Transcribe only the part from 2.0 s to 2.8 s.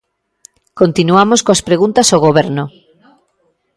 ao Goberno.